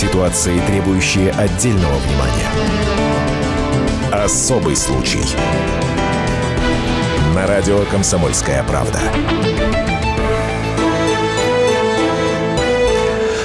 [0.00, 2.48] Ситуации, требующие отдельного внимания.
[4.10, 5.20] Особый случай.
[7.34, 8.98] На радио «Комсомольская правда».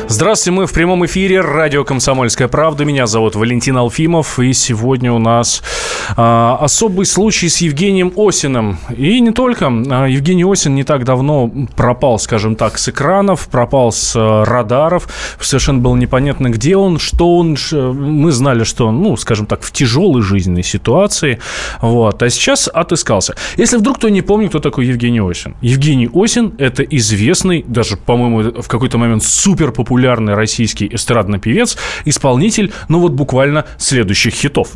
[0.08, 2.86] Здравствуйте, мы в прямом эфире радио «Комсомольская правда».
[2.86, 5.62] Меня зовут Валентин Алфимов, и сегодня у нас
[6.16, 8.78] особый случай с Евгением Осиным.
[8.96, 9.68] И не только.
[9.68, 15.08] А, Евгений Осин не так давно пропал, скажем так, с экранов, пропал с а, радаров.
[15.40, 17.58] Совершенно было непонятно, где он, что он.
[17.72, 21.40] Мы знали, что он, ну, скажем так, в тяжелой жизненной ситуации.
[21.82, 22.22] Вот.
[22.22, 23.36] А сейчас отыскался.
[23.58, 25.56] Если вдруг кто не помнит, кто такой Евгений Осин.
[25.62, 32.72] Евгений Осин– это известный, даже, по-моему, в какой-то момент супер популярный российский эстрадный певец, исполнитель,
[32.90, 34.74] ну вот буквально следующих хитов.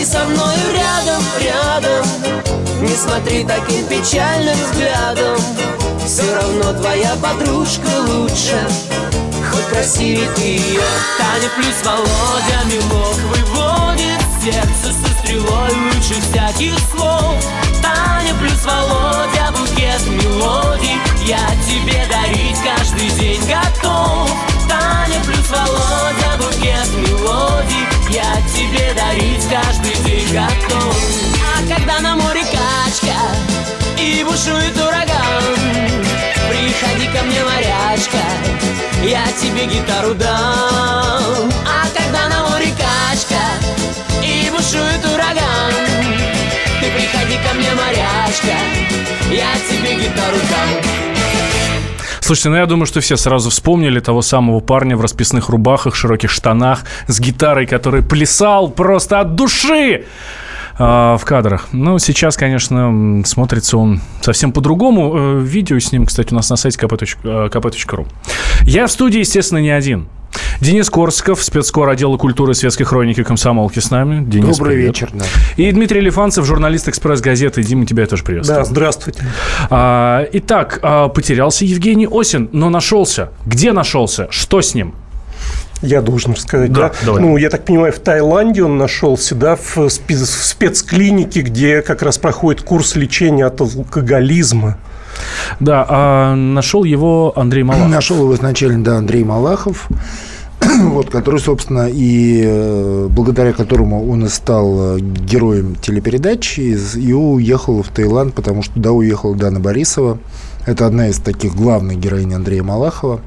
[0.00, 2.06] Ходи со мной рядом, рядом,
[2.80, 5.36] не смотри таким печальным взглядом.
[6.04, 8.66] Все равно твоя подружка лучше.
[9.50, 10.82] Хоть красивее ты ее
[11.18, 14.92] Таня плюс Володя Милок выводит сердце.
[14.92, 17.44] Со стрелой Лучше всяких слов.
[17.82, 20.98] Таня плюс Володя Букет мелодий.
[21.26, 24.49] Я тебе дарить каждый день готов
[28.12, 30.96] Я тебе дарить каждый день готов.
[31.46, 33.16] А когда на море качка
[33.96, 35.44] И бушует ураган
[36.48, 38.24] Приходи ко мне, морячка,
[39.04, 41.52] я тебе гитару дам.
[41.64, 43.40] А когда на море качка
[44.24, 45.72] и бушует ураган
[46.80, 48.58] Ты приходи ко мне, морячка,
[49.30, 51.19] я тебе гитару дам
[52.30, 56.30] Слушайте, ну я думаю, что все сразу вспомнили того самого парня в расписных рубахах, широких
[56.30, 60.04] штанах, с гитарой, который плясал просто от души
[60.78, 61.66] а, в кадрах.
[61.72, 65.40] Ну, сейчас, конечно, смотрится он совсем по-другому.
[65.40, 67.08] Э, видео с ним, кстати, у нас на сайте kp.ru.
[67.24, 67.48] Э,
[68.62, 70.06] Я в студии, естественно, не один.
[70.60, 74.24] Денис Корсков, спецкор отдела культуры светской хроники комсомолки с нами.
[74.24, 74.88] Денис, Добрый привет.
[74.88, 75.10] вечер.
[75.12, 75.24] Да.
[75.56, 77.62] И Дмитрий Лифанцев, журналист «Экспресс-газеты».
[77.62, 78.58] Дима, тебя я тоже приветствую.
[78.60, 79.24] Да, здравствуйте.
[79.70, 83.30] А, итак, а, потерялся Евгений Осин, но нашелся.
[83.46, 84.28] Где нашелся?
[84.30, 84.94] Что с ним?
[85.82, 86.92] Я должен рассказать, да?
[87.06, 87.12] да?
[87.12, 92.02] Ну, я так понимаю, в Таиланде он нашелся, да, в, спец, в спецклинике, где как
[92.02, 94.76] раз проходит курс лечения от алкоголизма.
[95.58, 97.88] Да, а нашел его Андрей Малахов.
[97.90, 99.88] Нашел его изначально, да, Андрей Малахов,
[100.60, 107.82] вот, который, собственно, и э, благодаря которому он и стал э, героем телепередачи и уехал
[107.82, 110.18] в Таиланд, потому что туда уехала Дана Борисова.
[110.66, 113.20] Это одна из таких главных героинь Андрея Малахова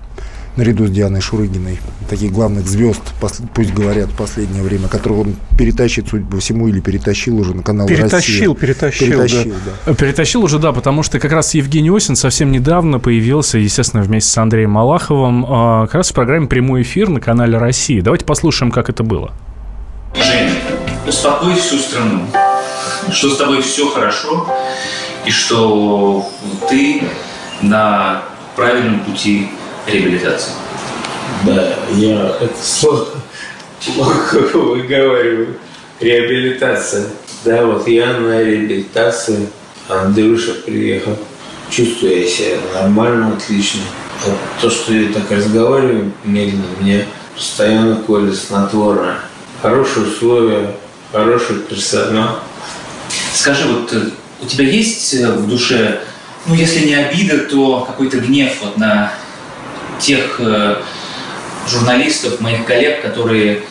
[0.56, 3.02] наряду с Дианой Шурыгиной, таких главных звезд,
[3.56, 7.64] пусть говорят, в последнее время, которых он перетащит, судя по всему, или перетащил уже на
[7.64, 8.68] канал перетащил, Россия.
[8.68, 9.72] Перетащил, перетащил, да.
[9.86, 9.94] да.
[9.94, 14.38] Перетащил уже, да, потому что как раз Евгений Осин совсем недавно появился, естественно, вместе с
[14.38, 18.02] Андреем Малаховым, а, как раз в программе «Прямой эфир» на канале России.
[18.02, 19.32] Давайте послушаем, как это было.
[20.16, 20.52] Женя,
[21.08, 22.22] успокой всю страну,
[23.12, 24.48] что с тобой все хорошо,
[25.26, 26.30] и что
[26.70, 27.04] ты
[27.62, 28.24] на
[28.56, 29.50] правильном пути
[29.88, 30.52] реабилитации?
[31.46, 33.08] Да, я это слово
[33.86, 35.58] плохо выговариваю.
[36.00, 37.06] Реабилитация.
[37.46, 39.50] Да, вот я на реабилитации.
[39.90, 41.18] Андрюша приехал.
[41.70, 43.82] Чувствую я себя нормально, отлично.
[44.26, 47.06] Вот то, что я так разговариваю медленно, мне
[47.36, 49.18] постоянно колет снотворное.
[49.62, 50.76] Хорошие условия,
[51.12, 52.40] хороший персонал.
[53.34, 54.10] Скажи, вот э,
[54.42, 56.02] у тебя есть э, в душе,
[56.46, 59.14] ну, если не обида, то какой-то гнев вот на
[60.04, 60.76] тех э,
[61.68, 63.64] журналистов, моих коллег, которые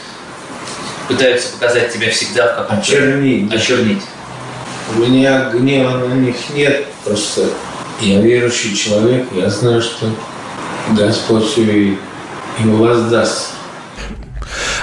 [1.09, 2.82] пытаются показать тебя всегда в каком-то...
[2.82, 3.53] Очернить.
[3.53, 4.03] Очернить.
[4.97, 7.48] У меня гнева на них нет, просто
[8.00, 10.10] я верующий человек, я знаю, что
[10.91, 11.97] Господь все
[12.59, 13.51] им воздаст.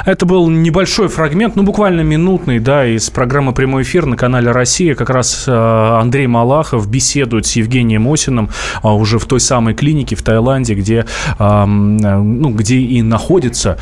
[0.05, 4.95] Это был небольшой фрагмент, ну, буквально минутный, да, из программы «Прямой эфир» на канале «Россия».
[4.95, 8.49] Как раз э, Андрей Малахов беседует с Евгением Осиным
[8.81, 11.05] а, уже в той самой клинике в Таиланде, где,
[11.39, 13.77] ну, где и находится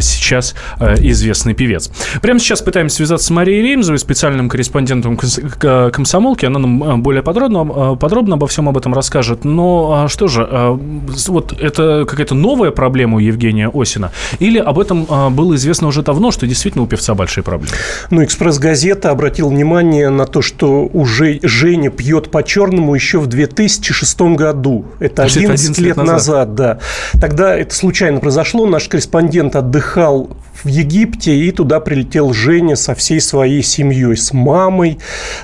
[0.00, 1.90] сейчас э, известный певец.
[2.20, 6.46] Прямо сейчас пытаемся связаться с Марией Ремзовой, специальным корреспондентом комсомолки.
[6.46, 9.44] Она нам э, более подробно, подробно обо всем об этом расскажет.
[9.44, 10.46] Но что же,
[11.28, 14.12] вот это какая-то новая проблема у Евгения Осина?
[14.38, 17.76] Или об этом было известно уже давно, что действительно у певца большие проблемы.
[18.10, 24.86] Ну, «Экспресс-газета» обратил внимание на то, что уже Женя пьет по-черному еще в 2006 году.
[24.98, 26.14] Это 11, 11 лет, лет назад.
[26.14, 26.78] назад, да.
[27.20, 28.66] Тогда это случайно произошло.
[28.66, 30.30] Наш корреспондент отдыхал
[30.62, 34.98] в Египте, и туда прилетел Женя со всей своей семьей, с мамой,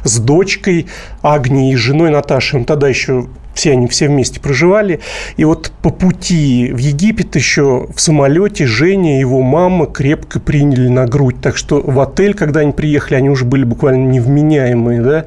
[0.05, 0.87] с дочкой
[1.23, 2.61] Агнией и женой Наташей.
[2.61, 5.01] Он тогда еще все они все вместе проживали.
[5.37, 10.89] И вот по пути в Египет еще в самолете Женя и его мама крепко приняли
[10.89, 11.37] на грудь.
[11.41, 15.01] Так что в отель, когда они приехали, они уже были буквально невменяемые.
[15.03, 15.25] Да?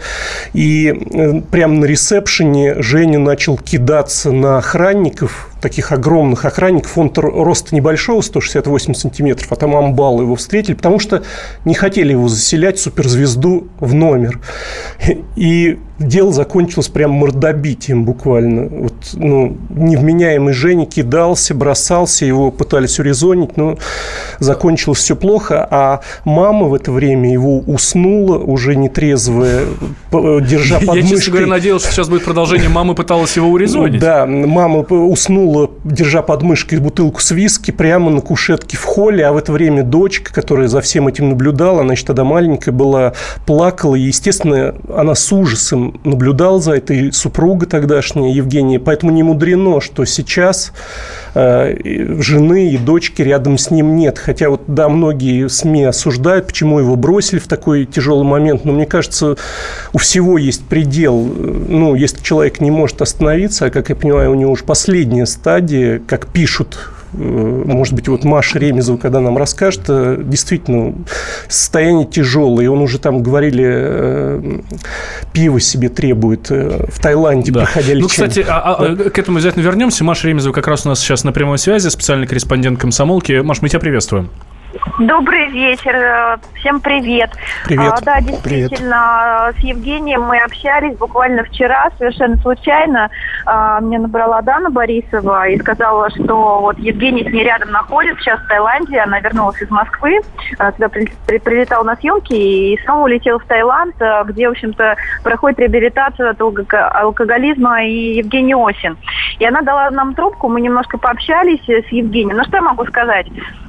[0.53, 6.97] И э, прямо на ресепшене Женя начал кидаться на охранников, таких огромных охранников.
[6.97, 11.23] Он роста небольшого, 168 сантиметров, а там амбал его встретили, потому что
[11.63, 14.39] не хотели его заселять, суперзвезду, в номер.
[15.37, 18.67] И дело закончилось прям мордобитием буквально.
[18.67, 23.77] Вот, ну, невменяемый Женя кидался, бросался, его пытались урезонить, но
[24.39, 25.65] закончилось все плохо.
[25.69, 29.65] А мама в это время его уснула, уже нетрезвая,
[30.11, 32.69] держа под Я, честно говоря, надеялся, что сейчас будет продолжение.
[32.69, 34.01] Мама пыталась его урезонить.
[34.01, 39.25] Да, мама уснула уснула, держа под мышкой бутылку с виски прямо на кушетке в холле,
[39.25, 43.13] а в это время дочка, которая за всем этим наблюдала, она еще тогда маленькая была,
[43.45, 49.81] плакала, и, естественно, она с ужасом наблюдала за этой супругой тогдашняя, Евгения, поэтому не мудрено,
[49.81, 50.73] что сейчас
[51.35, 56.95] жены и дочки рядом с ним нет, хотя вот, да, многие СМИ осуждают, почему его
[56.95, 59.37] бросили в такой тяжелый момент, но мне кажется,
[59.93, 64.35] у всего есть предел, ну, если человек не может остановиться, а, как я понимаю, у
[64.35, 69.83] него уже последняя стадии, как пишут э, может быть, вот Маша Ремезова, когда нам расскажет,
[69.87, 70.95] э, действительно,
[71.47, 72.65] состояние тяжелое.
[72.65, 74.59] И он уже там, говорили, э,
[75.31, 77.61] пиво себе требует в Таиланде, да.
[77.61, 78.01] проходя лечение.
[78.01, 79.09] Ну, кстати, а, а, да.
[79.09, 80.03] к этому обязательно вернемся.
[80.03, 83.41] Маша Ремезова как раз у нас сейчас на прямой связи, специальный корреспондент комсомолки.
[83.41, 84.29] Маш, мы тебя приветствуем.
[84.99, 87.31] Добрый вечер, всем привет.
[87.65, 87.93] Привет.
[87.93, 89.55] А, да, действительно, привет.
[89.55, 93.09] с Евгением мы общались буквально вчера, совершенно случайно.
[93.45, 98.41] А, мне набрала Дана Борисова и сказала, что вот Евгений с ней рядом находится, сейчас
[98.41, 100.19] в Таиланде, она вернулась из Москвы,
[100.59, 103.95] а, туда при, при, прилетала на съемки и снова улетела в Таиланд,
[104.25, 108.97] где, в общем-то, проходит реабилитация от алкоголизма и Евгений Осин.
[109.39, 112.37] И она дала нам трубку, мы немножко пообщались с Евгением.
[112.37, 113.27] Ну, что я могу сказать?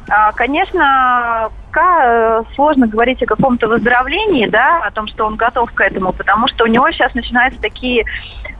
[0.08, 5.72] А, конечно, пока э, сложно говорить о каком-то выздоровлении, да, о том, что он готов
[5.72, 8.04] к этому, потому что у него сейчас начинаются такие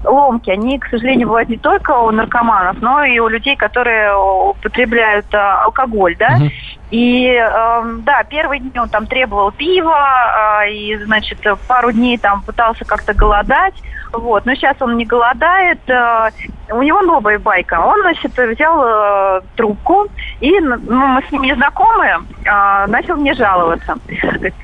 [0.05, 0.50] ломки.
[0.50, 5.37] Они, к сожалению, бывают не только у наркоманов, но и у людей, которые употребляют э,
[5.37, 6.38] алкоголь, да.
[6.38, 6.50] Uh-huh.
[6.90, 11.38] И э, да, первые дни он там требовал пива, э, и, значит,
[11.69, 13.75] пару дней там пытался как-то голодать.
[14.12, 14.46] Вот.
[14.46, 15.81] Но сейчас он не голодает.
[15.88, 16.31] Э,
[16.70, 17.81] у него новая байка.
[17.81, 20.06] Он, значит, взял э, трубку,
[20.40, 23.97] и ну, мы с ним не знакомы, э, начал мне жаловаться.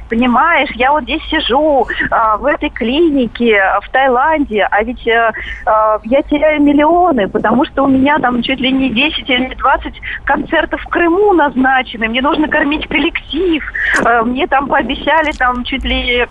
[0.09, 5.33] Понимаешь, я вот здесь сижу, э, в этой клинике, в Таиланде, а ведь э,
[5.67, 9.95] э, я теряю миллионы, потому что у меня там чуть ли не 10 или 20
[10.25, 13.63] концертов в Крыму назначены, мне нужно кормить коллектив,
[14.05, 16.27] э, мне там пообещали там чуть ли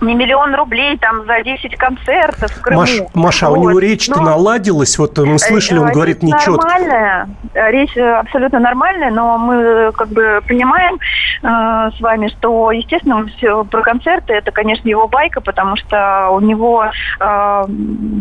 [0.00, 2.80] не миллион рублей там за 10 концертов в Крыму.
[2.80, 3.58] Маш, Маша, вот.
[3.58, 4.98] у него речь-то ну, наладилась?
[4.98, 6.66] Вот мы слышали, он э, говорит нечетко.
[6.66, 10.98] Нормальная, речь абсолютно нормальная, но мы как бы понимаем
[11.42, 16.40] э, с вами, что, естественно, все про концерты это, конечно, его байка, потому что у
[16.40, 17.64] него э,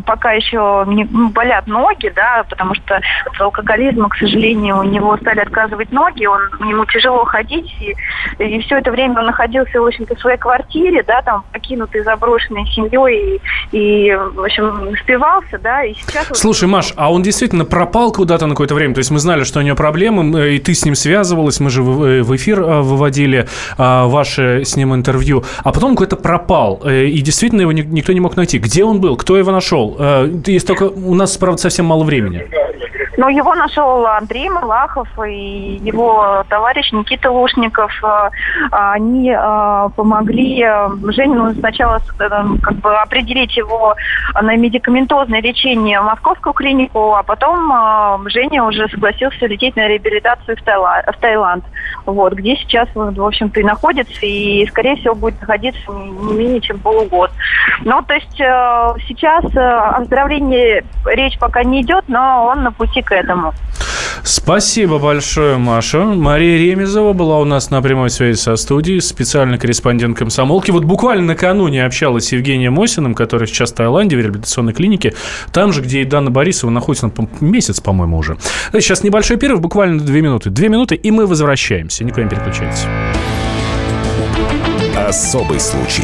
[0.06, 5.18] пока еще не, ну, болят ноги, да, потому что от алкоголизма, к сожалению, у него
[5.18, 7.96] стали отказывать ноги, он, ему тяжело ходить, и,
[8.44, 12.66] и все это время он находился, в общем-то, в своей квартире, да, там покинутый, заброшенной
[12.68, 13.40] семьей
[13.72, 16.28] и, и, в общем, спивался, да, и сейчас...
[16.34, 18.94] Слушай, Маш, а он действительно пропал куда-то на какое-то время?
[18.94, 21.82] То есть мы знали, что у него проблемы, и ты с ним связывалась, мы же
[21.84, 23.48] в эфир а, выводили
[23.78, 28.20] а, ваше с ним интервью, а потом какой-то пропал, э, и действительно его никто не
[28.20, 28.60] мог найти.
[28.60, 29.18] Где он был?
[29.18, 29.96] Кто его нашел?
[30.00, 30.84] Э, есть только...
[30.84, 32.48] У нас, правда, совсем мало времени.
[33.18, 37.92] Ну, его нашел Андрей Малахов и его товарищ Никита Лушников.
[38.04, 38.30] Э,
[38.70, 43.96] они э, помогли э, Женину сначала как бы определить его
[44.40, 51.20] на медикаментозное лечение в московскую клинику, а потом Женя уже согласился лететь на реабилитацию в
[51.20, 51.66] Таиланд,
[52.06, 56.80] вот, где сейчас, в общем-то, и находится, и, скорее всего, будет находиться не менее чем
[56.80, 57.32] полугод.
[57.82, 58.38] Ну, то есть
[59.08, 63.54] сейчас о выздоровлении речь пока не идет, но он на пути к этому.
[64.24, 66.04] Спасибо большое, Маша.
[66.04, 70.72] Мария Ремезова была у нас на прямой связи со студией, специальный корреспондент комсомолки.
[70.72, 75.14] Вот буквально накануне общалась с Евгением Осиным, который сейчас в Таиланде в реабилитационной клинике,
[75.54, 78.38] там же, где и Дана Борисова находится месяц, по-моему, уже.
[78.74, 80.50] Сейчас небольшой перерыв, буквально две минуты.
[80.50, 82.04] Две минуты, и мы возвращаемся.
[82.04, 82.86] Никуда не переключайтесь.
[84.98, 86.04] Особый случай.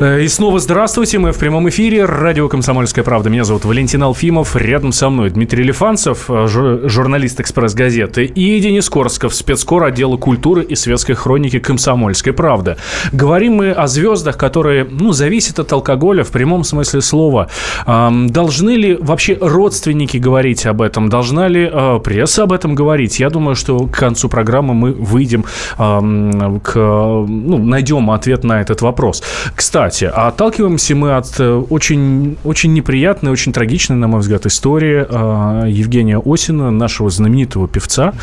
[0.00, 3.28] И снова здравствуйте, мы в прямом эфире, радио «Комсомольская правда».
[3.28, 9.34] Меня зовут Валентин Алфимов, рядом со мной Дмитрий Лифанцев, э, журналист «Экспресс-газеты», и Денис Корсков,
[9.34, 12.78] спецкор отдела культуры и светской хроники «Комсомольской правды».
[13.12, 17.50] Говорим мы о звездах, которые, ну, зависят от алкоголя в прямом смысле слова.
[17.86, 21.10] Должны ли вообще родственники говорить об этом?
[21.10, 23.20] Должна ли э, пресса об этом говорить?
[23.20, 25.44] Я думаю, что к концу программы мы выйдем
[25.76, 29.22] к, ну, найдем ответ на этот вопрос.
[29.54, 34.46] Кстати, кстати, а отталкиваемся мы от э, очень, очень неприятной, очень трагичной, на мой взгляд,
[34.46, 38.14] истории э, Евгения Осина, нашего знаменитого певца.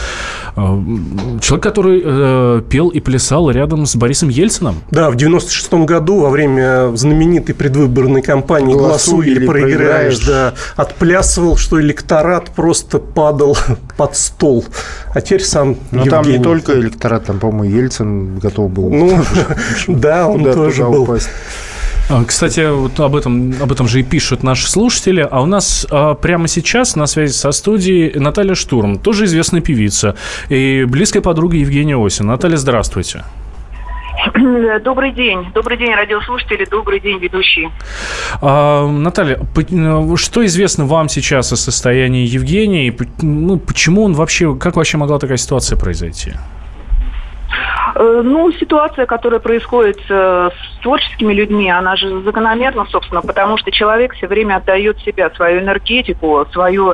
[0.55, 0.81] Э,
[1.41, 4.75] человек, который пел и плясал рядом с Борисом Ельцином.
[4.91, 11.81] Да, в 96 году во время знаменитой предвыборной кампании «Голосуй или проиграешь», да, отплясывал, что
[11.81, 13.57] электорат просто падал
[13.97, 14.65] под стол.
[15.13, 16.09] А теперь сам Но Евгений.
[16.09, 18.89] там не только электорат, там, по-моему, Ельцин готов был.
[18.89, 19.19] Ну,
[19.88, 21.17] да, он тоже был.
[22.09, 25.27] А, кстати, вот об этом, об этом же и пишут наши слушатели.
[25.29, 30.15] А у нас а, прямо сейчас на связи со студией Наталья Штурм, тоже известная певица
[30.47, 32.27] и близкая подруга Евгения Осин.
[32.27, 33.25] Наталья, здравствуйте.
[34.83, 35.47] Добрый день.
[35.53, 36.65] Добрый день, радиослушатели.
[36.71, 37.71] Добрый день, ведущие.
[38.41, 39.39] А, Наталья,
[40.15, 42.87] что известно вам сейчас о состоянии Евгения?
[42.87, 46.31] И, ну, почему он вообще, как вообще могла такая ситуация произойти?
[48.00, 53.72] Э, ну, ситуация, которая происходит э, с творческими людьми, она же закономерна, собственно, потому что
[53.72, 56.94] человек все время отдает себя, свою энергетику, свою,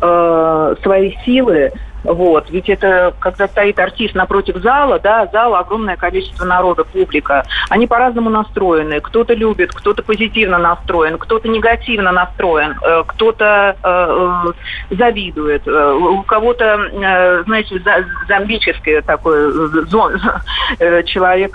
[0.00, 1.72] э, свои силы
[2.04, 2.50] вот.
[2.50, 7.44] Ведь это, когда стоит артист напротив зала, да, зал огромное количество народа, публика.
[7.70, 9.00] Они по-разному настроены.
[9.00, 14.52] Кто-то любит, кто-то позитивно настроен, кто-то негативно настроен, э, кто-то э,
[14.90, 17.82] э, завидует, э, у кого-то, э, знаете,
[18.28, 19.50] зомбическое такое
[19.86, 20.20] зон,
[20.78, 21.54] э, человек,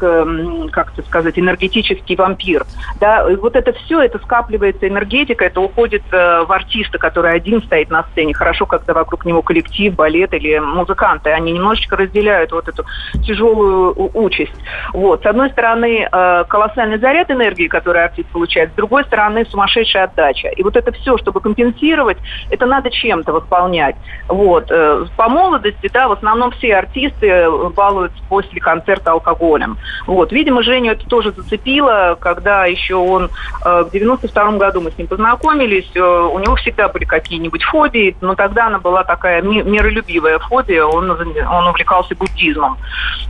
[0.72, 2.66] как это сказать, энергетический вампир.
[3.00, 7.90] Да, и вот это все, это скапливается энергетика, это уходит в артиста, который один стоит
[7.90, 8.34] на сцене.
[8.34, 12.86] Хорошо, когда вокруг него коллектив, балет или музыканты, они немножечко разделяют вот эту
[13.26, 14.56] тяжелую участь.
[14.94, 15.24] Вот.
[15.24, 20.50] С одной стороны, э, колоссальный заряд энергии, который артист получает, с другой стороны, сумасшедшая отдача.
[20.50, 22.18] И вот это все, чтобы компенсировать,
[22.50, 23.96] это надо чем-то восполнять.
[24.28, 24.68] Вот.
[24.70, 29.78] Э, по молодости, да, в основном все артисты балуются после концерта алкоголем.
[30.08, 30.32] Вот.
[30.32, 33.30] Видимо, Женю это тоже зацепило, когда еще он
[33.66, 38.36] э, в 92 году мы с ним познакомились, у него всегда были какие-нибудь фобии, но
[38.36, 42.78] тогда она была такая миролюбивая фобия, он, он увлекался буддизмом.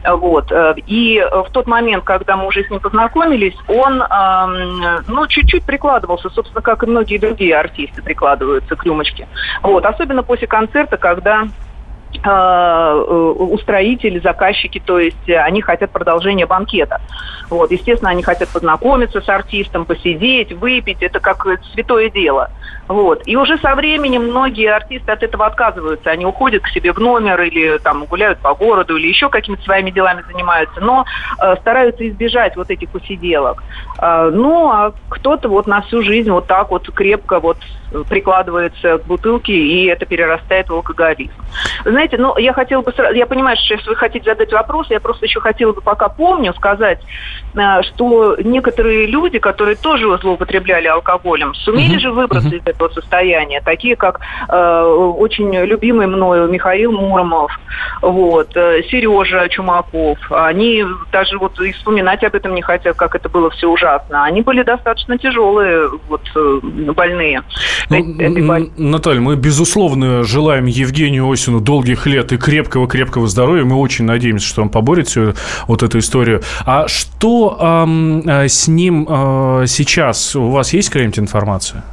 [0.05, 0.51] Вот.
[0.87, 4.03] И в тот момент, когда мы уже с ним познакомились, он
[5.07, 9.27] ну, чуть-чуть прикладывался, собственно, как и многие другие артисты прикладываются к рюмочке.
[9.61, 9.85] Вот.
[9.85, 11.68] Особенно после концерта, когда э,
[12.17, 17.01] устроители, заказчики, то есть они хотят продолжения банкета.
[17.49, 22.49] Вот, естественно, они хотят познакомиться с артистом, посидеть, выпить, это как святое дело.
[22.89, 23.21] Вот.
[23.27, 26.09] И уже со временем многие артисты от этого отказываются.
[26.09, 29.91] Они уходят к себе в номер или там гуляют по городу или еще какими-то своими
[29.91, 31.05] делами занимаются, но
[31.39, 33.63] э, стараются избежать вот этих посиделок.
[34.01, 37.57] Э, ну, а кто-то вот на всю жизнь вот так вот крепко вот
[38.09, 41.33] прикладывается к бутылке, и это перерастает в алкоголизм.
[41.99, 42.93] Знаете, ну, я хотела бы...
[43.13, 46.53] Я понимаю, что если вы хотите задать вопрос, я просто еще хотела бы, пока помню,
[46.53, 47.01] сказать,
[47.55, 53.97] э, что некоторые люди, которые тоже злоупотребляли алкоголем, сумели же выбраться из этого состояния, такие
[53.97, 54.81] как э,
[55.17, 57.51] очень любимый мною Михаил Муромов,
[58.01, 60.19] вот, э, Сережа Чумаков.
[60.29, 64.23] Они даже вот и вспоминать об этом не хотят, как это было все ужасно.
[64.23, 66.59] Они были достаточно тяжелые, вот, э,
[66.93, 67.41] больные.
[68.77, 68.89] ну.
[68.89, 73.63] Наталья, мы, безусловно, желаем Евгению Осину долгих лет и крепкого-крепкого здоровья.
[73.63, 75.33] Мы очень надеемся, что он поборет всю
[75.67, 76.41] вот эту историю.
[76.65, 80.35] А что эм, с ним э, сейчас?
[80.35, 81.83] У вас есть какая-нибудь информация?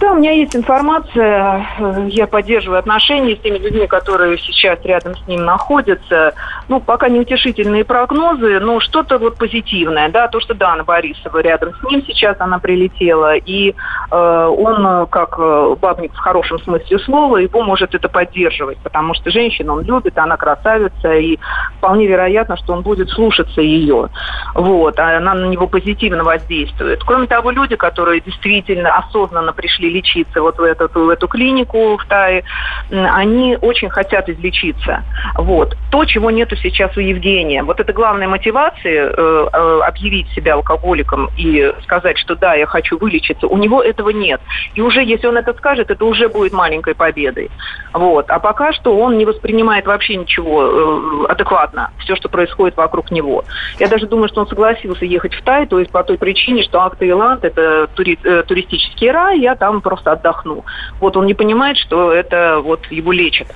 [0.00, 1.66] Да, у меня есть информация.
[2.08, 6.32] Я поддерживаю отношения с теми людьми, которые сейчас рядом с ним находятся.
[6.68, 11.90] Ну, пока неутешительные прогнозы, но что-то вот позитивное, да, то, что Дана Борисова рядом с
[11.90, 13.74] ним сейчас она прилетела, и
[14.10, 19.30] э, он, как э, бабник в хорошем смысле слова, его может это поддерживать, потому что
[19.30, 21.38] женщину он любит, она красавица, и
[21.76, 24.08] вполне вероятно, что он будет слушаться ее.
[24.54, 27.04] Вот, а она на него позитивно воздействует.
[27.04, 32.04] Кроме того, люди, которые действительно осознанно пришли лечиться вот в эту, в эту клинику в
[32.06, 32.44] Тае,
[32.90, 35.04] они очень хотят излечиться.
[35.36, 35.76] Вот.
[35.90, 37.62] То, чего нету сейчас у Евгения.
[37.62, 42.98] Вот это главная мотивация э, э, объявить себя алкоголиком и сказать, что да, я хочу
[42.98, 43.46] вылечиться.
[43.46, 44.40] У него этого нет.
[44.74, 47.50] И уже, если он это скажет, это уже будет маленькой победой.
[47.92, 48.30] Вот.
[48.30, 53.44] А пока что он не воспринимает вообще ничего э, адекватно, все, что происходит вокруг него.
[53.78, 56.82] Я даже думаю, что он согласился ехать в Тай, то есть по той причине, что
[56.82, 60.64] Ак-Таиланд– это тури, э, туристический рай, я там просто отдохну.
[61.00, 63.48] Вот он не понимает, что это вот его лечит.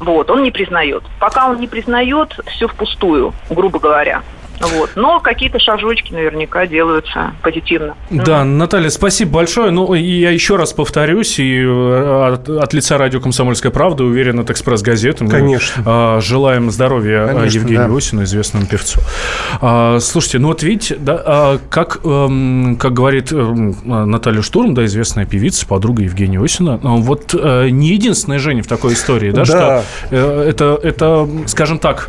[0.00, 1.02] Вот, он не признает.
[1.18, 4.22] Пока он не признает, все впустую, грубо говоря.
[4.60, 4.90] Вот.
[4.96, 7.94] Но какие-то шажочки наверняка делаются позитивно.
[8.10, 8.44] Да, mm.
[8.44, 9.70] Наталья, спасибо большое.
[9.70, 14.40] Ну, и я еще раз повторюсь, и э, от, от лица радио «Комсомольская правда», уверен,
[14.40, 15.24] от «Экспресс-газеты».
[15.24, 15.82] Мы Конечно.
[15.86, 17.96] А, желаем здоровья э, Конечно, Евгению да.
[17.96, 19.00] Осину, известному певцу.
[19.60, 22.28] А, слушайте, ну вот видите, да, а, как, а,
[22.78, 28.62] как говорит Наталья Штурм, да, известная певица, подруга Евгения Осина, вот а, не единственная Женя
[28.62, 29.82] в такой истории, да, да.
[30.10, 32.08] что это, это, скажем так,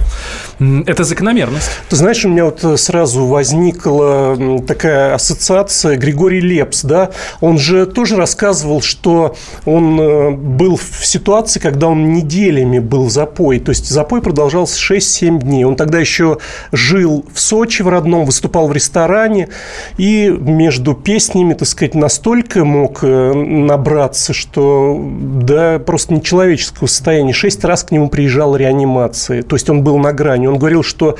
[0.59, 1.81] это закономерность.
[1.89, 7.85] Ты знаешь, у меня вот э, сразу возникла такая ассоциация Григорий Лепс, да, он же
[7.85, 13.89] тоже рассказывал, что он э, был в ситуации, когда он неделями был запой, то есть
[13.89, 15.63] запой продолжался 6-7 дней.
[15.63, 16.37] Он тогда еще
[16.71, 19.49] жил в Сочи в родном, выступал в ресторане,
[19.97, 27.33] и между песнями, так сказать, настолько мог э, набраться, что, да, просто нечеловеческого состояния.
[27.33, 30.47] Шесть раз к нему приезжала реанимация, то есть он был на грани.
[30.47, 31.17] Он говорил, что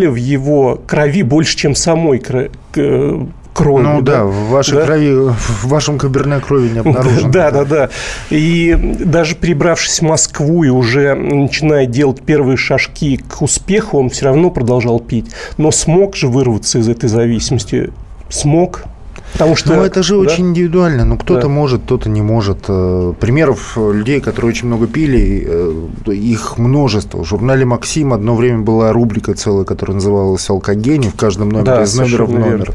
[0.00, 2.50] алкоголя в его крови больше, чем самой крови
[3.52, 3.82] крови.
[3.82, 4.86] Ну да, да в вашей да?
[4.86, 7.30] крови, в вашем каберне крови не обнаружено.
[7.32, 7.88] Да, да, да.
[8.30, 14.26] И даже перебравшись в Москву и уже начиная делать первые шажки к успеху, он все
[14.26, 15.32] равно продолжал пить.
[15.58, 17.90] Но смог же вырваться из этой зависимости?
[18.28, 18.84] Смог,
[19.32, 20.20] Потому что, ну, это же да?
[20.20, 21.04] очень индивидуально.
[21.04, 21.48] Ну, кто-то да.
[21.48, 22.64] может, кто-то не может.
[22.68, 27.22] Э, примеров людей, которые очень много пили, э, их множество.
[27.22, 31.08] В журнале «Максим» одно время была рубрика целая, которая называлась «Алкогений».
[31.08, 32.58] В каждом номере да, из номера в номер.
[32.58, 32.74] Верно.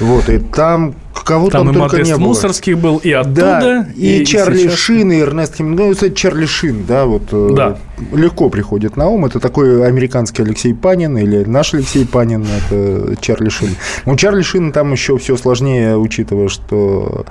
[0.00, 0.94] Вот, и там
[1.30, 2.28] кого там, там и только не было.
[2.28, 3.60] Мусорский был и оттуда.
[3.60, 4.74] Да, и, и Чарли сейчас...
[4.74, 5.88] Шин, и Эрнест Хемингуэй.
[5.88, 7.78] Ну, кстати, Чарли Шин, да, вот э, да.
[8.12, 9.26] легко приходит на ум.
[9.26, 13.76] Это такой американский Алексей Панин или наш Алексей Панин, это Чарли Шин.
[14.06, 17.24] У Чарли Шина там еще все сложнее, учитывая, что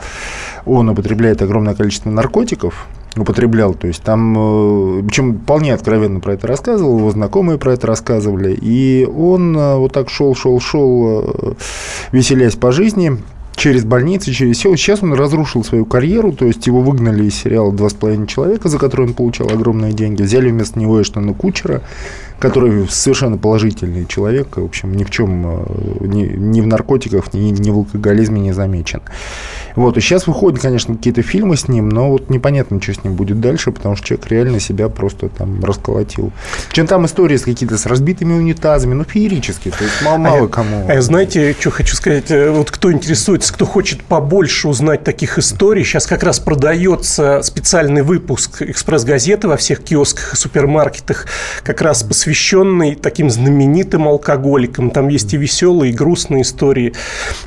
[0.66, 3.74] он употребляет огромное количество наркотиков, употреблял.
[3.74, 8.58] То есть там, э, причем вполне откровенно про это рассказывал, его знакомые про это рассказывали.
[8.60, 11.56] И он э, вот так шел, шел, шел,
[12.12, 13.18] веселясь по жизни
[13.60, 14.76] через больницы, через все.
[14.76, 18.70] Сейчас он разрушил свою карьеру, то есть его выгнали из сериала «Два с половиной человека»,
[18.70, 20.24] за который он получал огромные деньги.
[20.24, 21.82] Взяли вместо него Эштона Кучера,
[22.40, 27.52] который совершенно положительный человек, в общем, ни в чем, э, ни, ни в наркотиках, ни,
[27.52, 29.02] ни в алкоголизме не замечен.
[29.76, 33.14] Вот, и сейчас выходят, конечно, какие-то фильмы с ним, но вот непонятно, что с ним
[33.14, 36.32] будет дальше, потому что человек реально себя просто там расколотил.
[36.72, 40.48] Чем там истории с какие-то с разбитыми унитазами, ну, феерически, то есть мало, мало а
[40.48, 40.86] кому.
[40.90, 45.84] А знаете, что хочу сказать, э, вот кто интересуется, кто хочет побольше узнать таких историй,
[45.84, 51.28] сейчас как раз продается специальный выпуск «Экспресс-газеты» во всех киосках и супермаркетах,
[51.64, 54.92] как раз посвященный таким знаменитым алкоголикам.
[54.92, 56.94] Там есть и веселые, и грустные истории.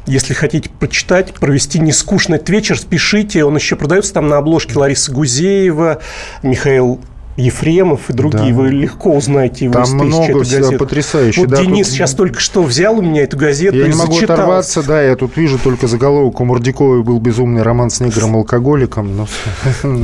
[0.07, 3.45] Если хотите почитать, провести не скучно скучный этот вечер, спешите.
[3.45, 6.01] Он еще продается там на обложке Лариса Гузеева,
[6.43, 7.01] Михаил
[7.37, 8.53] Ефремов и другие.
[8.53, 8.59] Да.
[8.61, 11.45] Вы легко узнаете его Там из много всего потрясающего.
[11.45, 11.95] Вот да, Денис тут...
[11.95, 14.35] сейчас только что взял у меня эту газету Я не могу зачитал.
[14.35, 16.41] оторваться, да, я тут вижу только заголовок.
[16.41, 19.17] У Мордяковой был безумный роман с негром-алкоголиком.
[19.17, 19.29] Но...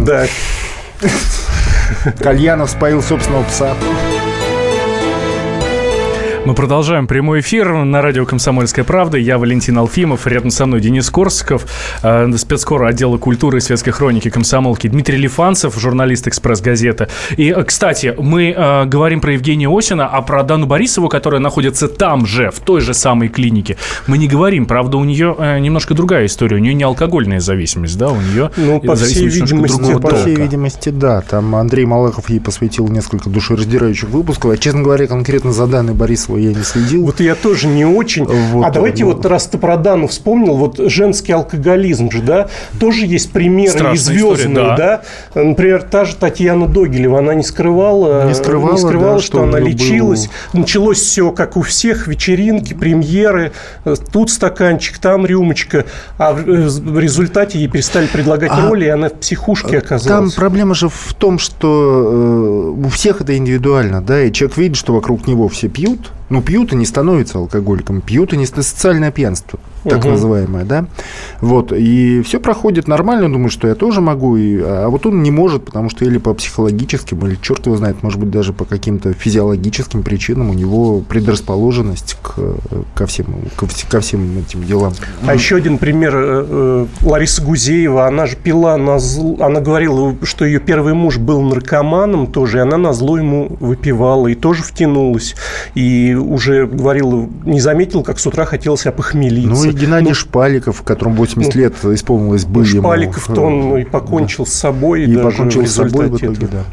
[0.04, 0.26] Да.
[2.20, 3.74] Кальянов споил собственного пса.
[6.48, 9.18] Мы продолжаем прямой эфир на радио «Комсомольская правда».
[9.18, 11.66] Я Валентин Алфимов, рядом со мной Денис Корсков,
[12.02, 17.10] э, спецкор отдела культуры и светской хроники комсомолки Дмитрий Лифанцев, журналист «Экспресс-газета».
[17.36, 21.86] И, э, кстати, мы э, говорим про Евгения Осина, а про Дану Борисову, которая находится
[21.86, 24.64] там же, в той же самой клинике, мы не говорим.
[24.64, 26.56] Правда, у нее э, немножко другая история.
[26.56, 30.88] У нее не алкогольная зависимость, да, у нее ну, по всей видимости, по всей видимости,
[30.88, 31.20] да.
[31.20, 34.52] Там Андрей Малахов ей посвятил несколько душераздирающих выпусков.
[34.52, 37.04] А, честно говоря, конкретно за Даной Борисовой я не следил.
[37.04, 38.24] Вот я тоже не очень.
[38.24, 39.12] Вот, а давайте ну...
[39.12, 42.48] вот, раз ты про Дану вспомнил, вот женский алкоголизм же, да,
[42.80, 45.02] тоже есть примеры Страшная звездные, история, да.
[45.34, 45.42] да.
[45.42, 49.42] Например, та же Татьяна Догилева, она не скрывала, не скрывала, не скрывала да, что, что
[49.42, 50.28] она лечилась.
[50.52, 50.60] Был...
[50.60, 53.52] Началось все, как у всех, вечеринки, премьеры,
[54.12, 55.84] тут стаканчик, там рюмочка,
[56.18, 58.68] а в результате ей перестали предлагать а...
[58.68, 60.34] роли, и она в психушке оказалась.
[60.34, 64.76] Там проблема же в том, что э, у всех это индивидуально, да, и человек видит,
[64.76, 69.10] что вокруг него все пьют, ну, пьют и не становятся алкоголиком, пьют и не социальное
[69.10, 70.10] пьянство так угу.
[70.10, 70.86] называемое, да.
[71.40, 75.30] Вот, и все проходит нормально, думаю, что я тоже могу, и, а вот он не
[75.30, 79.12] может, потому что или по психологическим, или черт его знает, может быть, даже по каким-то
[79.12, 82.34] физиологическим причинам у него предрасположенность к,
[82.94, 84.92] ко, всем, ко, ко всем этим делам.
[85.26, 86.12] А еще один пример.
[86.14, 89.36] Э, э, Лариса Гузеева, она же пила на зл...
[89.40, 94.28] Она говорила, что ее первый муж был наркоманом тоже, и она на зло ему выпивала,
[94.28, 95.34] и тоже втянулась.
[95.74, 99.64] И уже говорила, не заметил, как с утра хотелось опохмелиться.
[99.64, 103.84] Ну, и Геннадий ну, Шпаликов, которому 80 ну, лет исполнилось бы ну, Шпаликов-то он и
[103.84, 105.04] покончил с собой.
[105.04, 106.64] И покончил с собой в итоге, да.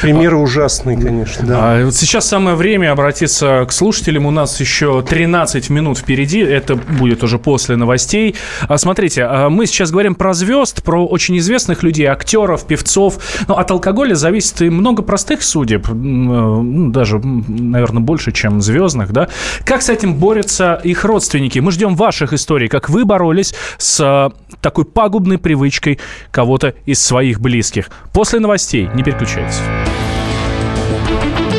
[0.00, 1.46] Примеры а, ужасные, конечно.
[1.46, 1.56] Да.
[1.58, 4.26] А, вот сейчас самое время обратиться к слушателям.
[4.26, 6.40] У нас еще 13 минут впереди.
[6.40, 8.34] Это будет уже после новостей.
[8.68, 13.18] А, смотрите, а, мы сейчас говорим про звезд, про очень известных людей, актеров, певцов.
[13.46, 15.88] Но от алкоголя зависит и много простых судеб.
[15.88, 19.12] Ну, даже, наверное, больше, чем звездных.
[19.12, 19.28] Да?
[19.64, 21.58] Как с этим борются их родственники?
[21.58, 25.98] Мы ждем ваших историй, как вы боролись с э, такой пагубной привычкой
[26.30, 27.90] кого-то из своих близких.
[28.12, 29.60] После новостей не переключайтесь.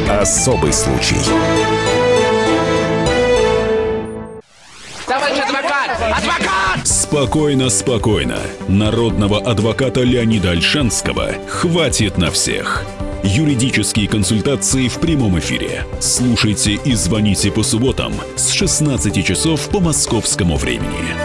[0.10, 1.18] Особый случай.
[5.06, 5.90] Товарищ адвокат!
[6.02, 6.88] Адвокат!
[6.88, 8.38] Спокойно, спокойно.
[8.68, 12.86] Народного адвоката Леонида Альшанского хватит на всех.
[13.26, 15.86] Юридические консультации в прямом эфире.
[16.02, 21.16] Слушайте и звоните по субботам с 16 часов по московскому времени.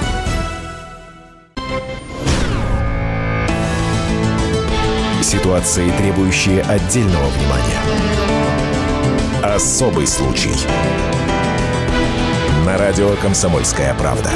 [5.23, 7.81] Ситуации, требующие отдельного внимания.
[9.43, 10.55] Особый случай.
[12.65, 14.31] На радио «Комсомольская правда».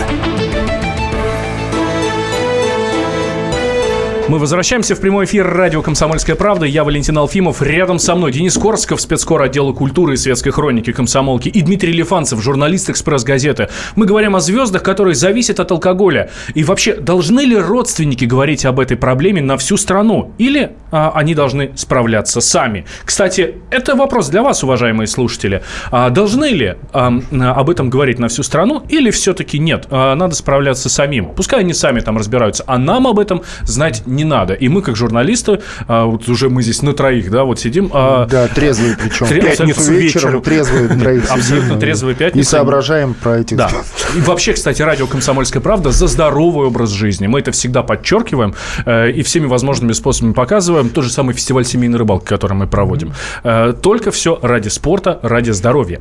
[4.29, 6.65] Мы возвращаемся в прямой эфир радио «Комсомольская правда».
[6.65, 7.61] Я Валентин Алфимов.
[7.61, 11.49] Рядом со мной Денис Корсков, спецкор отдела культуры и светской хроники комсомолки.
[11.49, 13.69] И Дмитрий Лифанцев, журналист «Экспресс-газеты».
[13.97, 16.31] Мы говорим о звездах, которые зависят от алкоголя.
[16.55, 20.33] И вообще, должны ли родственники говорить об этой проблеме на всю страну?
[20.39, 22.87] Или а, они должны справляться сами?
[23.05, 25.63] Кстати, это вопрос для вас, уважаемые слушатели.
[25.91, 27.13] А, должны ли а,
[27.57, 28.85] об этом говорить на всю страну?
[28.89, 29.89] Или все-таки нет?
[29.91, 31.31] А, надо справляться самим.
[31.35, 34.55] Пускай они сами там разбираются, а нам об этом знать не не надо.
[34.55, 37.91] И мы, как журналисты, а, вот уже мы здесь на троих, да, вот сидим.
[37.93, 39.27] А, да, трезвые причем.
[39.29, 40.43] Пятницу вечером.
[40.43, 42.47] трезвые троих Абсолютно трезвые пятницы.
[42.47, 43.57] И соображаем про этих.
[43.57, 43.71] Да.
[44.17, 47.27] И вообще, кстати, радио «Комсомольская правда» за здоровый образ жизни.
[47.27, 48.55] Мы это всегда подчеркиваем
[48.87, 50.89] э, и всеми возможными способами показываем.
[50.89, 53.13] Тот же самый фестиваль семейной рыбалки, который мы проводим.
[53.43, 56.01] Э, только все ради спорта, ради здоровья.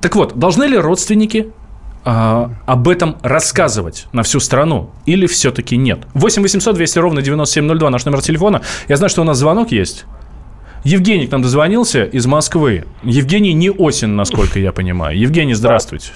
[0.00, 1.52] Так вот, должны ли родственники
[2.04, 6.00] а, об этом рассказывать на всю страну или все-таки нет?
[6.14, 8.62] 8 800 200 ровно 9702 наш номер телефона.
[8.88, 10.04] Я знаю, что у нас звонок есть.
[10.84, 12.84] Евгений к нам дозвонился из Москвы.
[13.02, 15.18] Евгений не осень, насколько я понимаю.
[15.18, 16.12] Евгений, здравствуйте.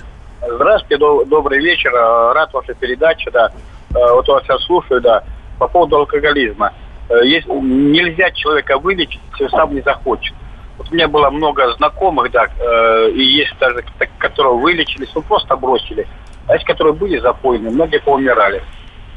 [0.46, 1.90] Здравствуйте, добрый вечер.
[1.94, 3.50] Э, рад вашей передаче, да.
[3.94, 5.24] Э, вот вас сейчас слушаю, да.
[5.58, 6.72] По поводу алкоголизма.
[7.08, 10.34] Э, есть, нельзя человека вылечить, если сам не захочет.
[10.78, 13.84] Вот у меня было много знакомых, да, э, и есть даже,
[14.18, 16.06] которые вылечились, ну просто бросили.
[16.46, 18.62] А есть, которые были запойны, многие поумирали.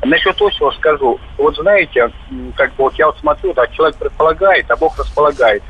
[0.04, 1.20] Насчет Осиова скажу.
[1.38, 2.12] Вот знаете,
[2.56, 5.62] как бы вот я вот смотрю, да, человек предполагает, а Бог располагает.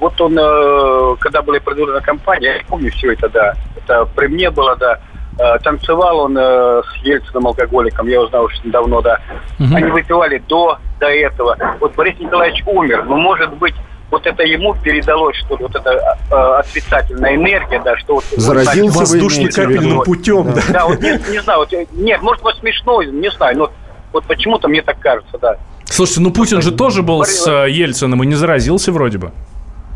[0.00, 4.50] Вот он, э, когда была продвинутая компания, я помню все это, да, это при мне
[4.50, 4.98] было, да,
[5.38, 9.20] э, танцевал он э, с Ельциным алкоголиком, я узнал очень давно, да.
[9.58, 9.74] Угу.
[9.74, 11.56] Они выпивали до, до этого.
[11.80, 13.74] Вот Борис Николаевич умер, но, может быть,
[14.10, 18.24] вот это ему передалось, что ли, вот эта э, отрицательная энергия, да, что вот...
[18.36, 20.62] Заразился воздушно-капельным путем, да.
[20.68, 23.72] Да, вот не, не знаю, вот, нет, может быть смешно, не знаю, но
[24.12, 25.56] вот почему-то мне так кажется, да.
[25.84, 29.32] Слушайте, ну Путин же тоже был с э, Ельциным и не заразился вроде бы.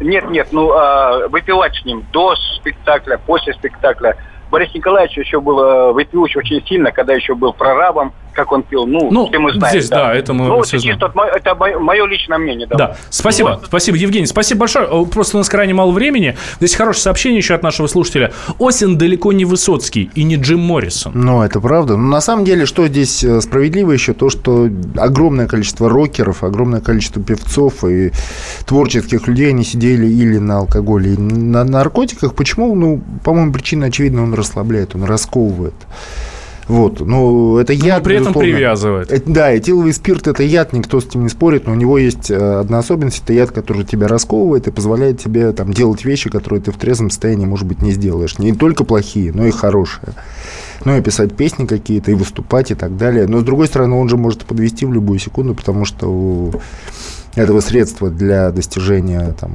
[0.01, 4.17] нет, нет, ну, а, выпивать с ним до спектакля, после спектакля.
[4.51, 8.87] Борис Николаевич еще был э, выпивающий очень сильно, когда еще был прорабом, как он пил.
[8.87, 9.73] Ну, ну все мы знаем.
[9.73, 10.99] Здесь, да, да это мы ну, все знаем.
[10.99, 12.67] Чисто, это мое личное мнение.
[12.67, 12.97] Да, да.
[13.11, 13.67] спасибо, вот.
[13.67, 15.07] спасибо, Евгений, спасибо большое.
[15.07, 16.37] Просто у нас крайне мало времени.
[16.59, 18.33] Здесь хорошее сообщение еще от нашего слушателя.
[18.59, 21.13] Осин далеко не Высоцкий и не Джим Моррисон.
[21.15, 21.97] Ну, это правда.
[21.97, 26.81] Но на самом деле, что здесь э, справедливо еще, то, что огромное количество рокеров, огромное
[26.81, 28.13] количество певцов и
[28.67, 32.35] творческих людей, они сидели или на алкоголе, или на наркотиках.
[32.35, 32.75] Почему?
[32.75, 35.75] Ну, по-моему, причина очевидна, он расслабляет, он расковывает.
[36.73, 39.13] Вот, ну, это яд, но при этом привязывает.
[39.13, 42.31] Это, да, этиловый спирт– это яд, никто с этим не спорит, но у него есть
[42.31, 46.63] э, одна особенность– это яд, который тебя расковывает и позволяет тебе там, делать вещи, которые
[46.63, 48.39] ты в трезвом состоянии, может быть, не сделаешь.
[48.39, 50.15] Не только плохие, но и хорошие.
[50.87, 53.27] Ну, и писать песни какие-то, и выступать, и так далее.
[53.27, 56.53] Но, с другой стороны, он же может подвести в любую секунду, потому что у
[57.35, 59.53] этого средства для достижения там,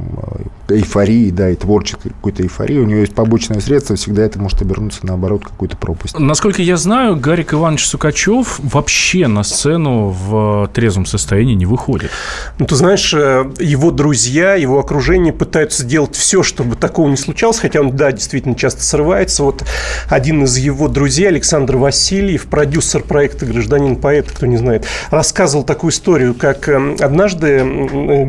[0.70, 5.06] эйфории, да, и творческой какой-то эйфории, у него есть побочное средство, всегда это может обернуться
[5.06, 6.18] наоборот какой-то пропасть.
[6.18, 12.10] Насколько я знаю, Гарик Иванович Сукачев вообще на сцену в трезвом состоянии не выходит.
[12.58, 17.60] Ну, ты знаешь, э, его друзья, его окружение пытаются сделать все, чтобы такого не случалось,
[17.60, 19.44] хотя он, да, действительно часто срывается.
[19.44, 19.64] Вот
[20.10, 26.34] один из его друзей, Александр Васильев, продюсер проекта «Гражданин-поэт», кто не знает, рассказывал такую историю,
[26.34, 27.67] как э, однажды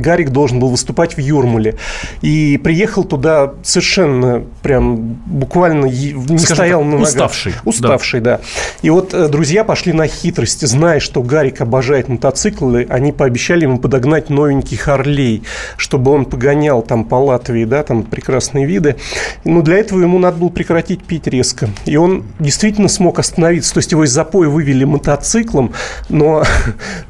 [0.01, 1.77] Гарик должен был выступать в Юрмале.
[2.23, 4.97] И приехал туда совершенно прям
[5.27, 7.09] буквально не Скажем стоял так, на ногах.
[7.09, 7.53] Уставший.
[7.65, 8.39] Уставший, да.
[8.39, 8.43] да.
[8.83, 13.79] И вот э, друзья пошли на хитрость, зная, что Гарик обожает мотоциклы, они пообещали ему
[13.79, 15.43] подогнать новенький Харлей,
[15.77, 18.97] чтобы он погонял там по Латвии, да, там прекрасные виды.
[19.45, 21.69] Но для этого ему надо было прекратить пить резко.
[21.85, 23.75] И он действительно смог остановиться.
[23.75, 25.73] То есть его из запоя вывели мотоциклом,
[26.09, 26.45] но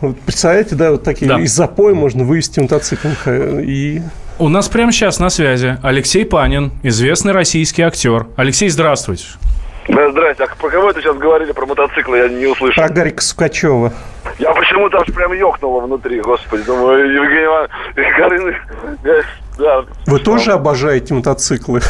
[0.26, 1.40] представляете, да, вот такие да.
[1.40, 3.08] из запоя можно вывести мотоцикл.
[3.60, 4.02] И
[4.38, 8.26] у нас прямо сейчас на связи Алексей Панин, известный российский актер.
[8.36, 9.24] Алексей, здравствуйте.
[9.88, 10.44] Да, здрасте.
[10.44, 12.82] А про кого это сейчас говорили, про мотоциклы, я не услышал.
[12.82, 13.92] Про Гарика Сукачева.
[14.38, 16.62] Я почему-то аж прям ёкнуло внутри, господи.
[16.64, 19.24] Думаю, Евгений Иванович,
[19.58, 19.84] Да.
[20.06, 21.80] Вы тоже обожаете мотоциклы?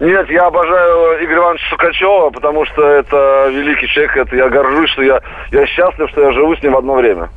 [0.00, 5.02] Нет, я обожаю Игоря Ивановича Сукачева, потому что это великий человек, это я горжусь, что
[5.02, 5.20] я,
[5.52, 7.28] я счастлив, что я живу с ним в одно время.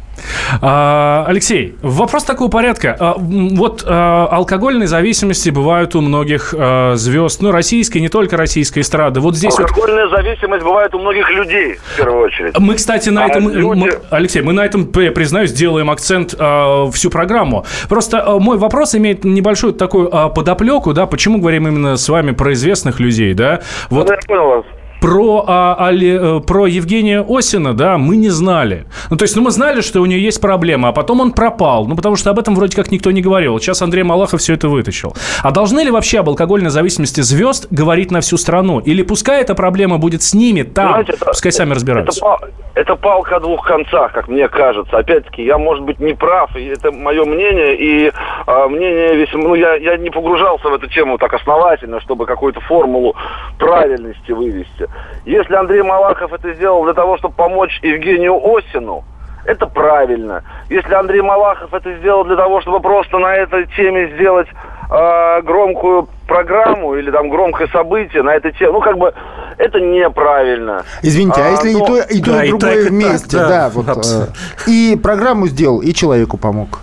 [0.61, 2.95] А, Алексей, вопрос такого порядка.
[2.99, 6.53] А, вот а, алкогольные зависимости бывают у многих
[6.95, 9.19] звезд, ну, российской, не только российской эстрады.
[9.19, 10.17] Вот здесь Алкогольная вот...
[10.17, 12.57] зависимость бывает у многих людей, в первую очередь.
[12.59, 13.79] Мы, кстати, на а этом, люди...
[13.79, 17.65] мы, Алексей, мы на этом, признаюсь, делаем акцент всю программу.
[17.89, 22.99] Просто мой вопрос имеет небольшую такую подоплеку, да, почему говорим именно с вами про известных
[22.99, 23.61] людей, да?
[23.89, 24.07] Вот...
[24.07, 24.65] Ну, я понял вас.
[25.03, 28.85] Про, а, али, э, про Евгения Осина, да, мы не знали.
[29.09, 31.85] Ну, то есть, ну, мы знали, что у нее есть проблема, а потом он пропал.
[31.87, 33.59] Ну, потому что об этом вроде как никто не говорил.
[33.59, 35.13] Сейчас Андрей Малахов все это вытащил.
[35.43, 38.79] А должны ли вообще об алкогольной зависимости звезд говорить на всю страну?
[38.79, 42.25] Или пускай эта проблема будет с ними там, Знаете, это, пускай сами разбираются?
[42.25, 44.97] Это, это палка о двух концах, как мне кажется.
[44.97, 48.11] Опять-таки, я, может быть, не прав, и это мое мнение, и
[48.47, 49.43] а, мнение весьма...
[49.43, 53.17] Ну, я, я не погружался в эту тему так основательно, чтобы какую-то формулу
[53.59, 54.87] правильности вывести.
[55.25, 59.03] Если Андрей Малахов это сделал для того, чтобы помочь Евгению Осину,
[59.45, 60.43] это правильно.
[60.69, 64.47] Если Андрей Малахов это сделал для того, чтобы просто на этой теме сделать
[64.89, 69.13] э, громкую программу или там громкое событие на этой теме, ну как бы
[69.57, 70.83] это неправильно.
[71.01, 71.79] Извините, а, а если но...
[71.79, 74.05] и то, и то, да, и другое и так, вместе, и так, да, да вот,
[74.05, 76.79] э, и программу сделал, и человеку помог.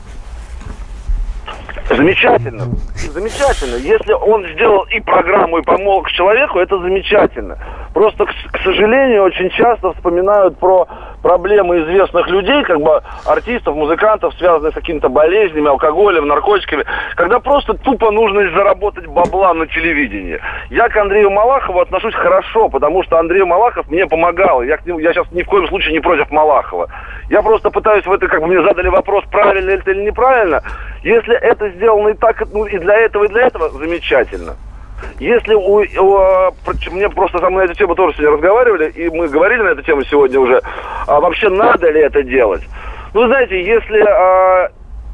[1.91, 2.65] Замечательно.
[2.95, 3.77] Замечательно.
[3.77, 7.59] Если он сделал и программу, и помог человеку, это замечательно.
[7.93, 10.87] Просто, к, сожалению, очень часто вспоминают про
[11.23, 16.85] проблемы известных людей, как бы артистов, музыкантов, связанных с какими-то болезнями, алкоголем, наркотиками,
[17.17, 20.41] когда просто тупо нужно заработать бабла на телевидении.
[20.71, 24.63] Я к Андрею Малахову отношусь хорошо, потому что Андрей Малахов мне помогал.
[24.63, 26.89] Я, к нему, я сейчас ни в коем случае не против Малахова.
[27.29, 30.63] Я просто пытаюсь в это, как бы мне задали вопрос, правильно это или неправильно.
[31.03, 34.57] Если это сделано и так, ну, и для этого, и для этого, замечательно.
[35.19, 39.63] Если у, у мне просто мной на эту тему тоже сегодня разговаривали, и мы говорили
[39.63, 40.61] на эту тему сегодня уже,
[41.07, 42.63] а вообще надо ли это делать?
[43.13, 44.71] Ну, знаете, если а,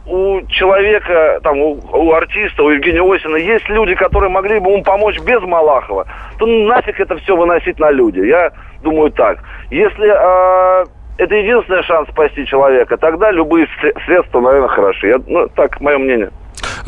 [0.06, 4.82] у человека, там, у, у артиста, у Евгения Осина есть люди, которые могли бы ему
[4.84, 6.06] помочь без Малахова,
[6.38, 8.20] то нафиг это все выносить на люди.
[8.20, 9.38] Я думаю так.
[9.70, 10.84] Если а,
[11.18, 13.66] это единственный шанс спасти человека, тогда любые
[14.04, 15.08] средства, наверное, хороши.
[15.08, 16.30] Я, ну, так, мое мнение.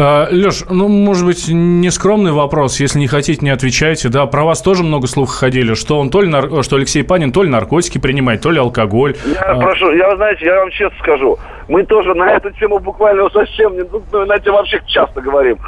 [0.00, 4.62] А, Леш, ну, может быть, нескромный вопрос, если не хотите, не отвечайте, да, про вас
[4.62, 6.62] тоже много слухов ходили, что он то ли, нар...
[6.62, 9.16] что Алексей Панин то ли наркотики принимает, то ли алкоголь.
[9.26, 9.58] Я а...
[9.58, 13.74] прошу, я, знаете, я вам честно скажу, Мы тоже на эту тему буквально совсем,
[14.12, 15.58] ну, на эту вообще часто говорим.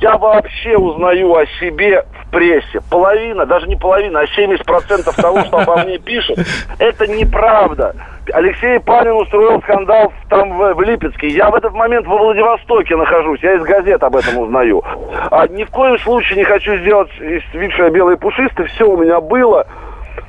[0.00, 2.80] Я вообще узнаю о себе в прессе.
[2.88, 6.38] Половина, даже не половина, а 70% того, что обо мне пишут,
[6.78, 7.96] это неправда.
[8.32, 11.28] Алексей Панин устроил скандал там в, в Липецке.
[11.28, 13.40] Я в этот момент во Владивостоке нахожусь.
[13.42, 14.84] Я из газет об этом узнаю.
[15.30, 18.68] А ни в коем случае не хочу сделать из Викшера белые пушистые.
[18.68, 19.66] Все у меня было.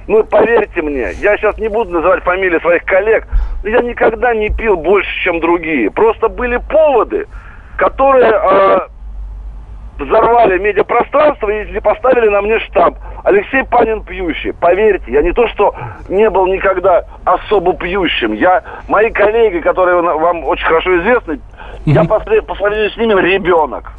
[0.07, 3.27] Ну, поверьте мне, я сейчас не буду называть фамилии своих коллег,
[3.63, 5.91] я никогда не пил больше, чем другие.
[5.91, 7.27] Просто были поводы,
[7.77, 8.79] которые э,
[9.99, 12.97] взорвали медиапространство и поставили на мне штамп.
[13.23, 14.53] Алексей Панин пьющий.
[14.53, 15.75] Поверьте, я не то, что
[16.07, 18.33] не был никогда особо пьющим.
[18.33, 21.39] Я, мои коллеги, которые вам очень хорошо известны,
[21.85, 23.91] я по, по сравнению с ними ребенок.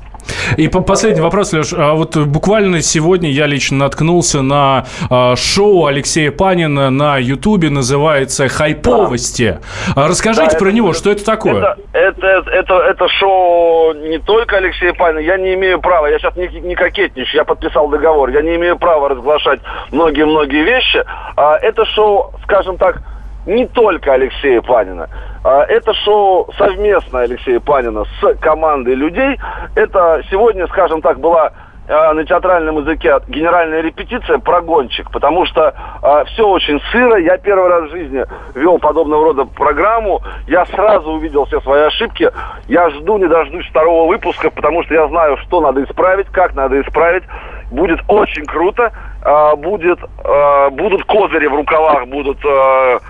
[0.56, 1.72] И последний вопрос, Леш.
[1.76, 8.48] А вот буквально сегодня я лично наткнулся на а, шоу Алексея Панина на Ютубе, называется
[8.48, 9.58] «Хайповости».
[9.94, 10.08] Да.
[10.08, 11.76] Расскажите да, про это, него, что это такое?
[11.92, 16.36] Это, это, это, это шоу не только Алексея Панина, я не имею права, я сейчас
[16.36, 21.04] не, не кокетничаю, я подписал договор, я не имею права разглашать многие-многие вещи.
[21.36, 23.02] А, это шоу, скажем так,
[23.50, 25.08] не только Алексея Панина.
[25.44, 29.38] А, это шоу совместно Алексея Панина с командой людей.
[29.74, 31.52] Это сегодня, скажем так, была
[31.88, 37.18] а, на театральном языке генеральная репетиция прогончик, потому что э, все очень сыро.
[37.18, 40.20] Я первый раз в жизни вел подобного рода программу.
[40.46, 42.30] Я сразу увидел все свои ошибки.
[42.68, 46.80] Я жду, не дождусь второго выпуска, потому что я знаю, что надо исправить, как надо
[46.80, 47.24] исправить.
[47.72, 48.92] Будет очень круто.
[49.24, 52.38] Э, будет, э, будут козыри в рукавах, будут...
[52.44, 53.00] Э,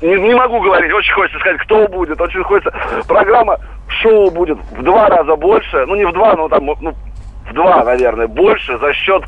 [0.00, 2.72] не, не могу говорить, очень хочется сказать, кто будет, очень хочется.
[3.06, 6.94] Программа шоу будет в два раза больше, ну не в два, но там ну,
[7.48, 9.24] в два, наверное, больше за счет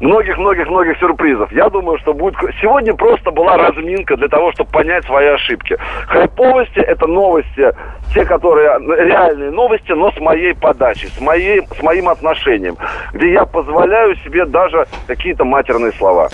[0.00, 1.50] многих-многих-многих сюрпризов.
[1.52, 2.34] Я думаю, что будет...
[2.60, 5.76] Сегодня просто была разминка для того, чтобы понять свои ошибки.
[6.06, 7.72] Хайповости– это новости,
[8.12, 12.76] те, которые реальные новости, но с моей подачей, с, моей, с моим отношением,
[13.12, 16.28] где я позволяю себе даже какие-то матерные слова.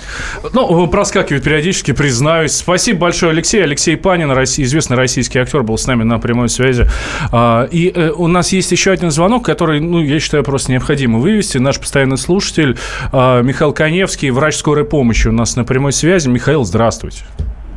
[0.53, 2.51] Ну, проскакивает периодически, признаюсь.
[2.51, 3.63] Спасибо большое, Алексей.
[3.63, 6.85] Алексей Панин, известный российский актер, был с нами на прямой связи.
[7.31, 11.19] А, и э, у нас есть еще один звонок, который, ну, я считаю, просто необходимо
[11.19, 11.57] вывести.
[11.57, 12.77] Наш постоянный слушатель
[13.11, 16.27] а, Михаил Коневский, врач скорой помощи у нас на прямой связи.
[16.27, 17.23] Михаил, здравствуйте.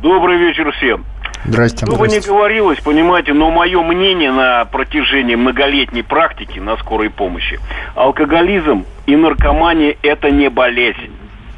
[0.01, 1.05] Добрый вечер всем.
[1.45, 1.85] Здрасте.
[1.85, 7.59] Что бы ни говорилось, понимаете, но мое мнение на протяжении многолетней практики на скорой помощи,
[7.93, 11.11] алкоголизм и наркомания– это не болезнь.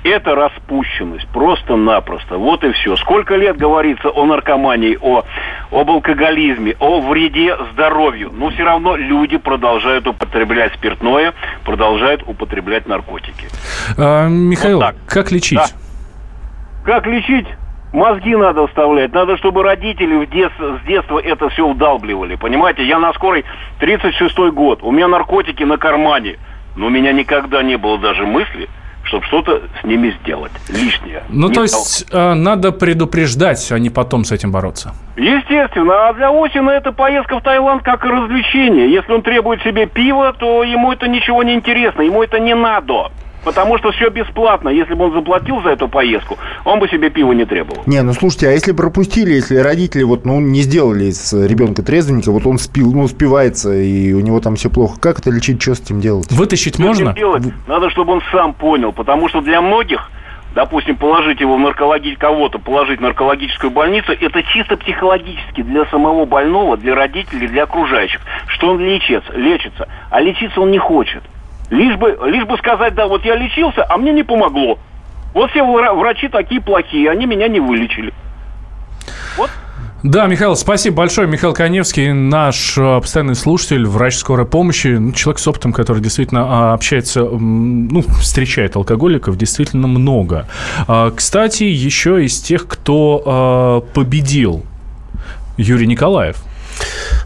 [0.04, 2.38] Это распущенность, просто-напросто.
[2.38, 2.96] Вот и все.
[2.96, 5.24] Сколько лет говорится о наркомании, о,
[5.72, 8.32] об алкоголизме, о вреде здоровью.
[8.34, 11.34] Но все равно люди продолжают употреблять спиртное,
[11.66, 13.48] продолжают употреблять наркотики.
[13.98, 15.60] А, Михаил, вот как лечить?
[15.60, 15.66] Да.
[16.86, 17.48] Как лечить?
[17.92, 19.14] Мозги надо вставлять.
[19.14, 20.52] Надо, чтобы родители в дет...
[20.58, 22.36] с детства это все удалбливали.
[22.36, 23.44] Понимаете, я на скорой
[23.82, 24.80] 36-й год.
[24.84, 26.38] У меня наркотики на кармане.
[26.76, 28.70] Но у меня никогда не было даже мысли,
[29.10, 31.24] чтобы что-то с ними сделать лишнее.
[31.30, 34.94] Ну, не то есть э, надо предупреждать, а не потом с этим бороться.
[35.18, 36.10] Естественно.
[36.10, 38.92] А для Осина это поездка в Таиланд как развлечение.
[38.92, 43.12] Если он требует себе пива, то ему это ничего не интересно, ему это не надо.
[43.44, 44.70] Потому что все бесплатно.
[44.70, 47.84] Если бы он заплатил за эту поездку, он бы себе пива не требовал.
[47.86, 52.32] Не, ну слушайте, а если пропустили, если родители вот, ну, не сделали из ребенка трезвенника,
[52.32, 55.76] вот он спил, ну, спивается, и у него там все плохо, как это лечить, что
[55.76, 56.32] с этим делать?
[56.32, 57.14] Вытащить что можно?
[57.14, 57.44] Делать?
[57.68, 60.10] Надо, чтобы он сам понял, потому что для многих
[60.54, 62.16] допустим, положить его в наркологи...
[62.16, 68.22] кого-то положить в наркологическую больницу, это чисто психологически для самого больного, для родителей, для окружающих,
[68.48, 71.24] что он лечится, лечится, а лечиться он не хочет.
[71.70, 74.80] Лишь бы, лишь бы сказать, да, вот я лечился, а мне не помогло.
[75.34, 78.14] Вот все врачи такие плохие, они меня не вылечили.
[79.38, 79.50] Вот
[80.02, 81.28] да, Михаил, спасибо большое.
[81.28, 86.46] Михаил Коневский, наш э, постоянный слушатель, врач скорой помощи, ну, человек с опытом, который действительно
[86.72, 90.48] а, общается, ну, встречает алкоголиков действительно много.
[90.88, 94.64] А, кстати, еще из тех, кто а, победил
[95.58, 96.38] Юрий Николаев.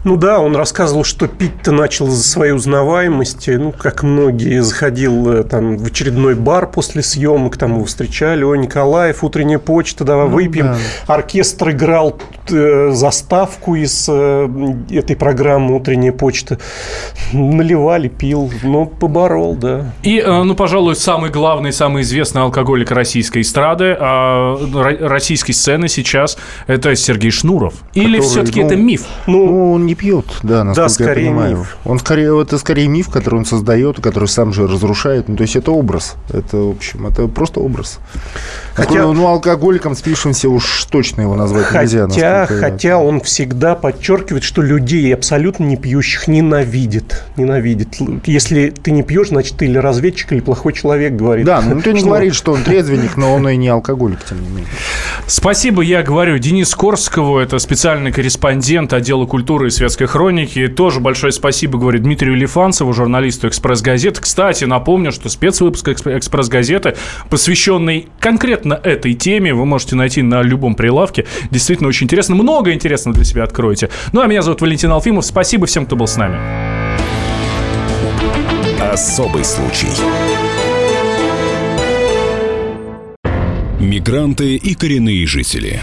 [0.04, 3.52] Ну да, он рассказывал, что пить-то начал за своей узнаваемости.
[3.52, 8.44] Ну, как многие, заходил э, там в очередной бар после съемок, там его встречали.
[8.44, 10.76] О, Николаев, утренняя почта, давай ну, выпьем.
[11.06, 11.14] Да.
[11.14, 12.18] Оркестр играл
[12.50, 14.48] э, заставку из э,
[14.90, 16.58] этой программы «Утренняя почта».
[17.32, 19.92] Наливали, пил, но поборол, да.
[20.02, 26.36] И, э, ну, пожалуй, самый главный, самый известный алкоголик российской эстрады, э, российской сцены сейчас–
[26.66, 27.74] это Сергей Шнуров.
[27.94, 29.06] Или все-таки ну, это миф?
[29.26, 31.58] Ну, ну, он не пьет, да, насколько да, скорее я понимаю.
[31.58, 31.76] Миф.
[31.84, 35.28] Он скорее, это скорее миф, который он создает, который сам же разрушает.
[35.28, 36.14] Ну, то есть это образ.
[36.32, 37.98] Это, в общем, это просто образ.
[38.74, 42.46] Хотя, Такой, ну, алкоголиком спившимся уж точно его назвать хотя, нельзя.
[42.46, 47.24] Хотя, хотя он всегда подчеркивает, что людей абсолютно не пьющих ненавидит.
[47.36, 47.96] Ненавидит.
[48.26, 51.46] Если ты не пьешь, значит, ты или разведчик, или плохой человек, говорит.
[51.46, 54.48] Да, ну никто не говорит, что он трезвенник, но он и не алкоголик, тем не
[54.48, 54.66] менее.
[55.26, 60.68] Спасибо, я говорю Денис Корскову, это специальный корреспондент отдела культуры и светской хроники.
[60.68, 64.20] Тоже большое спасибо, говорю, Дмитрию Лифанцеву, журналисту «Экспресс-газеты».
[64.20, 66.94] Кстати, напомню, что спецвыпуск «Экспресс-газеты»,
[67.30, 71.26] посвященный конкретно этой теме, вы можете найти на любом прилавке.
[71.50, 72.36] Действительно очень интересно.
[72.36, 73.90] Много интересного для себя откроете.
[74.12, 75.24] Ну, а меня зовут Валентин Алфимов.
[75.24, 76.38] Спасибо всем, кто был с нами.
[78.80, 79.88] Особый случай.
[83.80, 85.82] Мигранты и коренные жители.